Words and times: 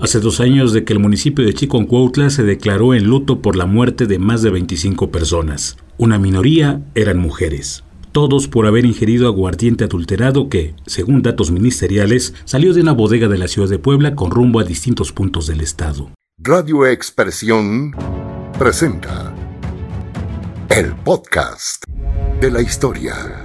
Hace 0.00 0.18
dos 0.18 0.40
años 0.40 0.72
de 0.72 0.84
que 0.84 0.92
el 0.92 0.98
municipio 0.98 1.46
de 1.46 1.54
Chiconcuautla 1.54 2.28
se 2.28 2.42
declaró 2.42 2.94
en 2.94 3.04
luto 3.04 3.40
por 3.40 3.54
la 3.54 3.66
muerte 3.66 4.06
de 4.06 4.18
más 4.18 4.42
de 4.42 4.50
25 4.50 5.10
personas. 5.10 5.76
Una 5.98 6.18
minoría 6.18 6.82
eran 6.94 7.18
mujeres. 7.18 7.84
Todos 8.10 8.48
por 8.48 8.66
haber 8.66 8.84
ingerido 8.84 9.28
aguardiente 9.28 9.84
adulterado 9.84 10.48
que, 10.48 10.74
según 10.86 11.22
datos 11.22 11.50
ministeriales, 11.50 12.34
salió 12.44 12.74
de 12.74 12.80
una 12.80 12.92
bodega 12.92 13.28
de 13.28 13.38
la 13.38 13.48
ciudad 13.48 13.68
de 13.68 13.78
Puebla 13.78 14.14
con 14.14 14.30
rumbo 14.30 14.60
a 14.60 14.64
distintos 14.64 15.12
puntos 15.12 15.46
del 15.46 15.60
estado. 15.60 16.10
Radio 16.38 16.86
Expresión 16.86 17.92
presenta 18.58 19.34
el 20.70 20.92
podcast 21.04 21.84
de 22.40 22.50
la 22.50 22.60
historia. 22.60 23.43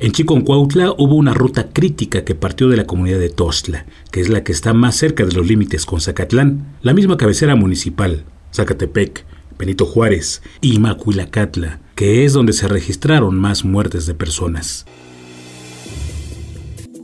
En 0.00 0.12
Chiconcuautla 0.12 0.94
hubo 0.96 1.16
una 1.16 1.34
ruta 1.34 1.70
crítica 1.72 2.24
que 2.24 2.36
partió 2.36 2.68
de 2.68 2.76
la 2.76 2.86
comunidad 2.86 3.18
de 3.18 3.30
Tostla, 3.30 3.84
que 4.12 4.20
es 4.20 4.28
la 4.28 4.44
que 4.44 4.52
está 4.52 4.72
más 4.72 4.94
cerca 4.94 5.24
de 5.24 5.32
los 5.32 5.48
límites 5.48 5.84
con 5.86 6.00
Zacatlán, 6.00 6.76
la 6.82 6.94
misma 6.94 7.16
cabecera 7.16 7.56
municipal, 7.56 8.24
Zacatepec, 8.54 9.24
Benito 9.58 9.86
Juárez 9.86 10.40
y 10.60 10.78
Macuilacatla, 10.78 11.80
que 11.96 12.24
es 12.24 12.32
donde 12.32 12.52
se 12.52 12.68
registraron 12.68 13.34
más 13.34 13.64
muertes 13.64 14.06
de 14.06 14.14
personas. 14.14 14.86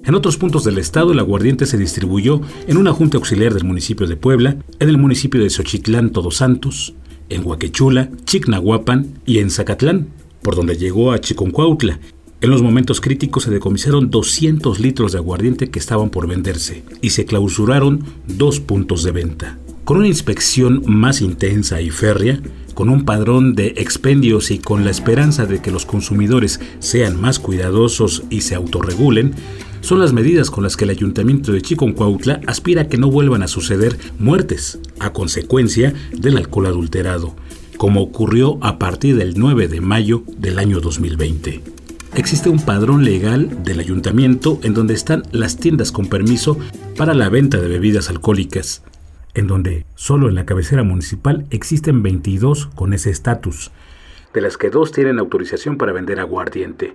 En 0.04 0.14
otros 0.14 0.36
puntos 0.36 0.62
del 0.62 0.78
estado, 0.78 1.10
el 1.10 1.18
aguardiente 1.18 1.66
se 1.66 1.78
distribuyó 1.78 2.42
en 2.68 2.76
una 2.76 2.92
junta 2.92 3.16
auxiliar 3.16 3.54
del 3.54 3.64
municipio 3.64 4.06
de 4.06 4.16
Puebla, 4.16 4.58
en 4.78 4.88
el 4.88 4.98
municipio 4.98 5.42
de 5.42 5.50
Xochitlán 5.50 6.10
Todos 6.10 6.36
Santos, 6.36 6.94
en 7.28 7.44
Huaquechula, 7.44 8.10
Chignahuapan 8.24 9.18
y 9.26 9.38
en 9.38 9.50
Zacatlán, 9.50 10.10
por 10.42 10.54
donde 10.54 10.76
llegó 10.76 11.10
a 11.10 11.20
Chiconcuautla 11.20 11.98
en 12.44 12.50
los 12.50 12.62
momentos 12.62 13.00
críticos 13.00 13.44
se 13.44 13.50
decomisaron 13.50 14.10
200 14.10 14.78
litros 14.78 15.12
de 15.12 15.18
aguardiente 15.18 15.70
que 15.70 15.78
estaban 15.78 16.10
por 16.10 16.26
venderse 16.26 16.84
y 17.00 17.08
se 17.08 17.24
clausuraron 17.24 18.04
dos 18.26 18.60
puntos 18.60 19.02
de 19.02 19.12
venta. 19.12 19.58
Con 19.84 19.96
una 19.96 20.08
inspección 20.08 20.82
más 20.84 21.22
intensa 21.22 21.80
y 21.80 21.88
férrea, 21.88 22.42
con 22.74 22.90
un 22.90 23.06
padrón 23.06 23.54
de 23.54 23.68
expendios 23.78 24.50
y 24.50 24.58
con 24.58 24.84
la 24.84 24.90
esperanza 24.90 25.46
de 25.46 25.62
que 25.62 25.70
los 25.70 25.86
consumidores 25.86 26.60
sean 26.80 27.18
más 27.18 27.38
cuidadosos 27.38 28.24
y 28.28 28.42
se 28.42 28.54
autorregulen, 28.54 29.34
son 29.80 30.00
las 30.00 30.12
medidas 30.12 30.50
con 30.50 30.64
las 30.64 30.76
que 30.76 30.84
el 30.84 30.90
ayuntamiento 30.90 31.50
de 31.50 31.62
Chiconcuautla 31.62 32.42
aspira 32.46 32.82
a 32.82 32.88
que 32.88 32.98
no 32.98 33.10
vuelvan 33.10 33.42
a 33.42 33.48
suceder 33.48 33.96
muertes 34.18 34.78
a 34.98 35.14
consecuencia 35.14 35.94
del 36.12 36.36
alcohol 36.36 36.66
adulterado, 36.66 37.34
como 37.78 38.02
ocurrió 38.02 38.58
a 38.62 38.78
partir 38.78 39.16
del 39.16 39.32
9 39.34 39.66
de 39.68 39.80
mayo 39.80 40.24
del 40.36 40.58
año 40.58 40.80
2020 40.80 41.73
existe 42.16 42.48
un 42.48 42.60
padrón 42.60 43.04
legal 43.04 43.64
del 43.64 43.80
ayuntamiento 43.80 44.58
en 44.62 44.74
donde 44.74 44.94
están 44.94 45.24
las 45.32 45.56
tiendas 45.56 45.92
con 45.92 46.08
permiso 46.08 46.58
para 46.96 47.14
la 47.14 47.28
venta 47.28 47.58
de 47.58 47.68
bebidas 47.68 48.08
alcohólicas, 48.08 48.82
en 49.34 49.46
donde 49.46 49.84
solo 49.94 50.28
en 50.28 50.34
la 50.34 50.46
cabecera 50.46 50.84
municipal 50.84 51.46
existen 51.50 52.02
22 52.02 52.66
con 52.74 52.92
ese 52.92 53.10
estatus, 53.10 53.70
de 54.32 54.40
las 54.40 54.56
que 54.56 54.70
dos 54.70 54.92
tienen 54.92 55.18
autorización 55.18 55.76
para 55.76 55.92
vender 55.92 56.20
aguardiente. 56.20 56.94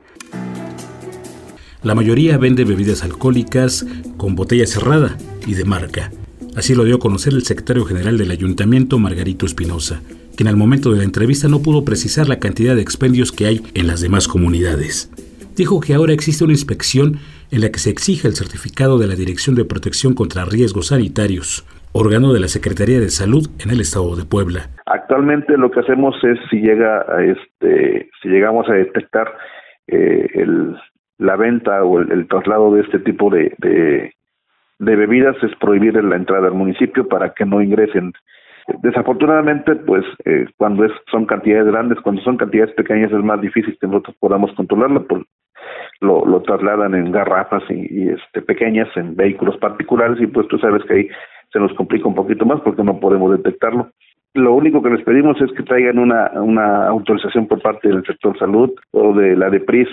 La 1.83 1.95
mayoría 1.95 2.37
vende 2.37 2.65
bebidas 2.65 3.03
alcohólicas 3.03 3.85
con 4.17 4.35
botella 4.35 4.67
cerrada 4.67 5.17
y 5.47 5.53
de 5.53 5.63
marca. 5.63 6.11
Así 6.55 6.75
lo 6.75 6.83
dio 6.83 6.95
a 6.95 6.99
conocer 6.99 7.33
el 7.33 7.45
secretario 7.45 7.85
general 7.85 8.17
del 8.17 8.31
ayuntamiento, 8.31 8.99
Margarito 8.99 9.45
Espinosa 9.45 10.01
quien 10.39 10.47
al 10.47 10.55
momento 10.55 10.91
de 10.91 10.99
la 10.99 11.03
entrevista 11.03 11.49
no 11.49 11.59
pudo 11.59 11.83
precisar 11.83 12.29
la 12.29 12.39
cantidad 12.39 12.73
de 12.73 12.81
expendios 12.81 13.33
que 13.33 13.45
hay 13.45 13.59
en 13.75 13.87
las 13.87 13.99
demás 13.99 14.29
comunidades. 14.29 15.11
Dijo 15.57 15.81
que 15.81 15.93
ahora 15.93 16.13
existe 16.13 16.45
una 16.45 16.53
inspección 16.53 17.19
en 17.51 17.59
la 17.59 17.67
que 17.67 17.79
se 17.83 17.89
exige 17.89 18.29
el 18.29 18.35
certificado 18.35 18.97
de 18.97 19.07
la 19.07 19.15
Dirección 19.15 19.57
de 19.57 19.65
Protección 19.65 20.15
contra 20.15 20.45
Riesgos 20.45 20.95
Sanitarios, 20.95 21.67
órgano 21.91 22.31
de 22.31 22.39
la 22.39 22.47
Secretaría 22.47 23.01
de 23.01 23.09
Salud 23.09 23.51
en 23.59 23.69
el 23.69 23.81
estado 23.81 24.15
de 24.15 24.23
Puebla. 24.23 24.71
Actualmente 24.85 25.57
lo 25.57 25.71
que 25.71 25.81
hacemos 25.81 26.15
es 26.23 26.39
si 26.49 26.61
llega 26.61 27.03
a 27.03 27.21
este 27.21 28.09
si 28.23 28.29
llegamos 28.29 28.69
a 28.69 28.75
detectar 28.75 29.27
eh, 29.87 30.25
la 31.17 31.35
venta 31.35 31.83
o 31.83 31.99
el, 31.99 32.29
traslado 32.29 32.75
de 32.75 32.83
este 32.83 32.99
tipo 32.99 33.29
de, 33.29 33.53
de, 33.57 34.13
de 34.79 34.95
bebidas 34.95 35.35
es 35.43 35.53
prohibir 35.59 36.01
la 36.01 36.15
entrada 36.15 36.47
al 36.47 36.53
municipio 36.53 37.09
para 37.09 37.33
que 37.33 37.43
no 37.43 37.61
ingresen 37.61 38.13
Desafortunadamente, 38.81 39.75
pues 39.75 40.05
eh, 40.25 40.45
cuando 40.57 40.85
es, 40.85 40.91
son 41.11 41.25
cantidades 41.25 41.67
grandes, 41.67 41.99
cuando 42.01 42.21
son 42.21 42.37
cantidades 42.37 42.73
pequeñas 42.75 43.11
es 43.11 43.23
más 43.23 43.41
difícil 43.41 43.77
que 43.79 43.87
nosotros 43.87 44.15
podamos 44.19 44.51
controlarlo, 44.53 45.05
pues 45.05 45.23
lo, 46.01 46.41
trasladan 46.41 46.95
en 46.95 47.11
garrafas 47.11 47.63
y, 47.69 48.09
este, 48.09 48.41
pequeñas, 48.41 48.87
en 48.95 49.15
vehículos 49.15 49.57
particulares 49.57 50.19
y 50.21 50.27
pues 50.27 50.47
tú 50.47 50.57
sabes 50.57 50.83
que 50.85 50.93
ahí 50.93 51.09
se 51.51 51.59
nos 51.59 51.73
complica 51.73 52.07
un 52.07 52.15
poquito 52.15 52.45
más 52.45 52.61
porque 52.61 52.83
no 52.83 52.99
podemos 52.99 53.31
detectarlo. 53.31 53.89
Lo 54.35 54.53
único 54.53 54.83
que 54.83 54.91
les 54.91 55.03
pedimos 55.03 55.41
es 55.41 55.51
que 55.53 55.63
traigan 55.63 55.97
una, 55.97 56.87
autorización 56.87 57.47
por 57.47 57.61
parte 57.61 57.87
del 57.87 58.05
sector 58.05 58.37
salud 58.37 58.69
o 58.91 59.13
de 59.13 59.35
la 59.35 59.49
DEPRIS, 59.49 59.87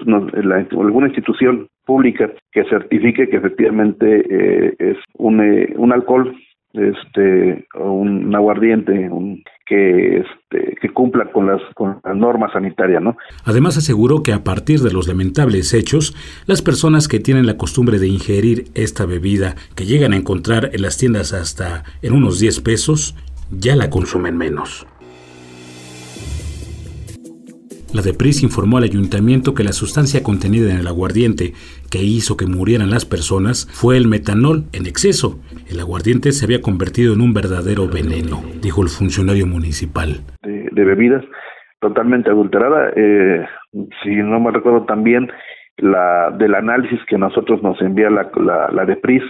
alguna 0.73 1.07
institución 1.07 1.69
pública 1.87 2.31
que 2.53 2.65
certifique 2.65 3.29
que 3.31 3.37
efectivamente 3.39 4.25
eh, 4.29 4.75
es 4.79 4.99
un, 5.17 5.41
eh, 5.41 5.73
un 5.77 5.93
alcohol 5.93 6.37
este 6.73 7.67
un 7.75 8.35
aguardiente 8.35 9.11
que 9.67 10.19
este, 10.19 10.77
que 10.81 10.89
cumpla 10.91 11.31
con 11.33 11.47
las 11.47 11.61
con 11.75 12.01
las 12.05 12.17
normas 12.17 12.53
sanitarias, 12.53 13.03
¿no? 13.03 13.17
Además 13.45 13.77
aseguró 13.77 14.23
que 14.23 14.33
a 14.33 14.45
partir 14.45 14.81
de 14.81 14.93
los 14.93 15.09
lamentables 15.09 15.73
hechos, 15.75 16.15
las 16.47 16.63
personas 16.63 17.09
que 17.09 17.21
tienen 17.21 17.47
la 17.47 17.57
costumbre 17.57 17.99
de 17.99 18.09
ingerir 18.09 18.65
esta 18.75 19.07
bebida 19.07 19.57
que 19.75 19.87
llegan 19.87 20.13
a 20.13 20.17
encontrar 20.17 20.71
en 20.73 20.83
las 20.83 20.99
tiendas 20.99 21.33
hasta 21.33 21.85
en 22.03 22.13
unos 22.13 22.39
10 22.39 22.61
pesos, 22.61 23.17
ya 23.51 23.77
la 23.77 23.91
consumen 23.91 24.37
menos. 24.37 24.87
La 27.97 28.03
DEPRIS 28.03 28.43
informó 28.43 28.77
al 28.77 28.85
ayuntamiento 28.85 29.55
que 29.55 29.65
la 29.65 29.73
sustancia 29.73 30.23
contenida 30.23 30.71
en 30.71 30.81
el 30.81 30.87
aguardiente 30.87 31.55
que 31.91 32.03
hizo 32.03 32.37
que 32.37 32.45
murieran 32.45 32.91
las 32.91 33.07
personas 33.07 33.67
fue 33.73 33.97
el 33.97 34.07
metanol 34.07 34.65
en 34.75 34.85
exceso. 34.85 35.41
El 35.67 35.81
aguardiente 35.81 36.33
se 36.33 36.45
había 36.45 36.61
convertido 36.61 37.15
en 37.15 37.23
un 37.23 37.33
verdadero 37.33 37.89
veneno, 37.89 38.43
dijo 38.61 38.83
el 38.83 38.91
funcionario 38.91 39.47
municipal. 39.47 40.21
De, 40.43 40.85
bebidas 40.85 41.25
totalmente 41.81 42.29
adulterada. 42.29 42.93
Eh, 42.95 43.47
si 44.03 44.17
no 44.17 44.41
me 44.41 44.51
recuerdo 44.51 44.85
también 44.85 45.33
la 45.79 46.31
del 46.37 46.55
análisis 46.55 47.01
que 47.09 47.17
nosotros 47.17 47.63
nos 47.63 47.81
envía 47.81 48.11
la, 48.11 48.31
la, 48.37 48.69
la 48.73 48.85
DEPRIS, 48.85 49.23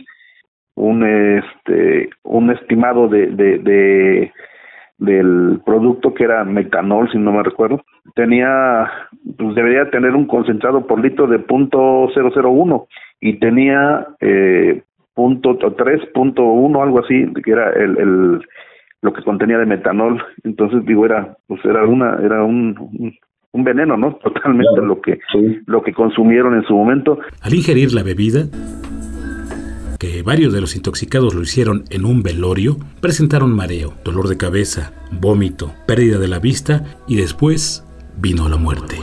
un, 0.75 1.05
este, 1.05 2.11
un 2.25 2.51
estimado 2.51 3.07
de, 3.07 3.29
de 3.29 4.33
del 4.99 5.61
producto 5.65 6.15
que 6.15 6.25
era 6.25 6.45
metanol, 6.45 7.11
si 7.11 7.19
no 7.19 7.33
me 7.33 7.43
recuerdo, 7.43 7.83
tenía, 8.15 8.91
pues 9.37 9.55
debería 9.55 9.91
tener 9.91 10.15
un 10.15 10.27
concentrado 10.27 10.87
por 10.87 11.01
litro 11.01 11.27
de 11.27 11.39
punto 11.39 12.09
.001 12.09 12.87
y 13.21 13.39
tenía 13.39 14.07
eh, 14.21 14.83
punto 15.15 15.59
.3, 15.59 16.83
algo 16.83 17.01
así, 17.01 17.27
que 17.43 17.51
era 17.51 17.71
el, 17.73 17.99
el, 17.99 18.41
lo 19.03 19.13
que 19.13 19.23
contenía 19.23 19.59
de 19.59 19.67
metanol. 19.67 20.23
Entonces 20.45 20.85
digo, 20.87 21.05
era, 21.05 21.37
pues 21.47 21.65
era 21.65 21.85
una, 21.87 22.19
era 22.23 22.45
un, 22.45 23.13
un, 23.53 23.65
veneno, 23.65 23.97
¿no? 23.97 24.15
Totalmente 24.23 24.81
lo 24.83 25.01
que, 25.01 25.19
lo 25.67 25.83
que 25.83 25.93
consumieron 25.93 26.55
en 26.55 26.65
su 26.65 26.75
momento. 26.75 27.19
Al 27.43 27.55
ingerir 27.55 27.93
la 27.93 28.03
bebida, 28.03 28.45
que 29.99 30.23
varios 30.23 30.53
de 30.53 30.61
los 30.61 30.77
intoxicados 30.77 31.35
lo 31.35 31.43
hicieron 31.43 31.85
en 31.91 32.05
un 32.05 32.23
velorio, 32.23 32.77
presentaron 33.01 33.55
mareo, 33.55 33.95
dolor 34.05 34.29
de 34.29 34.37
cabeza, 34.37 34.93
vómito, 35.11 35.73
pérdida 35.87 36.19
de 36.19 36.29
la 36.29 36.39
vista 36.39 36.85
y 37.07 37.17
después 37.17 37.85
vino 38.17 38.49
la 38.49 38.57
muerte. 38.57 38.97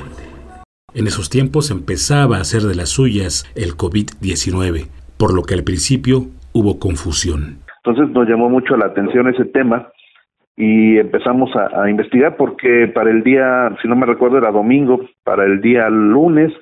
En 0.93 1.07
esos 1.07 1.29
tiempos 1.29 1.71
empezaba 1.71 2.37
a 2.37 2.41
hacer 2.41 2.61
de 2.61 2.75
las 2.75 2.89
suyas 2.89 3.45
el 3.55 3.75
COVID-19, 3.75 4.87
por 5.17 5.33
lo 5.33 5.43
que 5.43 5.55
al 5.55 5.63
principio 5.63 6.27
hubo 6.53 6.79
confusión. 6.79 7.59
Entonces 7.83 8.13
nos 8.13 8.27
llamó 8.29 8.49
mucho 8.49 8.77
la 8.77 8.85
atención 8.85 9.27
ese 9.27 9.45
tema 9.45 9.89
y 10.55 10.97
empezamos 10.97 11.49
a, 11.55 11.89
investigar 11.89 12.37
porque 12.37 12.87
para 12.93 13.09
el 13.09 13.23
día, 13.23 13.75
si 13.81 13.87
no 13.87 13.95
me 13.95 14.05
recuerdo, 14.05 14.37
era 14.37 14.51
domingo, 14.51 15.01
para 15.23 15.45
el 15.45 15.61
día 15.61 15.89
lunes 15.89 16.53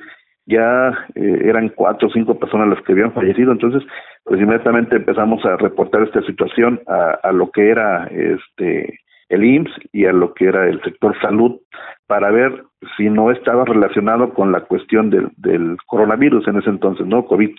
ya 0.52 0.90
eh, 1.16 1.42
eran 1.46 1.70
cuatro 1.70 2.08
o 2.08 2.12
cinco 2.12 2.38
personas 2.38 2.68
las 2.68 2.84
que 2.84 2.92
habían 2.92 3.14
fallecido, 3.14 3.52
entonces 3.52 3.82
pues 4.24 4.40
inmediatamente 4.40 4.98
empezamos 4.98 5.44
a 5.46 5.58
reportar 5.58 6.04
esta 6.04 6.22
situación 6.24 6.82
a, 6.88 7.20
a 7.24 7.32
lo 7.32 7.50
que 7.52 7.70
era 7.70 8.06
este 8.08 9.00
el 9.30 9.46
IMSS 9.46 9.72
y 9.94 10.06
a 10.06 10.12
lo 10.12 10.34
que 10.34 10.46
era 10.46 10.68
el 10.68 10.82
sector 10.84 11.16
salud 11.22 11.62
para 12.06 12.30
ver 12.32 12.66
si 12.98 13.10
no 13.10 13.32
estaba 13.32 13.64
relacionado 13.64 14.34
con 14.34 14.52
la 14.52 14.66
cuestión 14.66 15.10
del, 15.10 15.30
del 15.38 15.78
coronavirus 15.88 16.48
en 16.50 16.58
ese 16.58 16.70
entonces, 16.70 17.08
¿no? 17.08 17.26
COVID. 17.26 17.50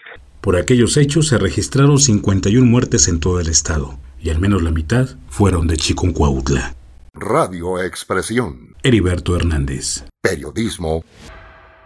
Por 0.42 0.56
aquellos 0.56 0.98
hechos 0.98 1.28
se 1.28 1.38
registraron 1.38 1.96
51 1.96 2.66
muertes 2.66 3.08
en 3.08 3.20
todo 3.20 3.40
el 3.40 3.48
estado 3.48 3.94
y 4.20 4.28
al 4.28 4.38
menos 4.38 4.62
la 4.62 4.70
mitad 4.70 5.06
fueron 5.28 5.66
de 5.66 5.76
Chiconcuautla. 5.76 6.74
Radio 7.14 7.82
Expresión. 7.82 8.74
Heriberto 8.82 9.34
Hernández. 9.34 10.04
Periodismo 10.20 11.02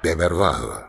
de 0.03 0.15
verdad. 0.15 0.89